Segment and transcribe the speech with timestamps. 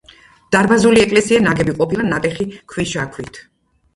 [0.53, 3.41] დარბაზული ეკლესია ნაგები ყოფილა ნატეხი ქვიშაქვით.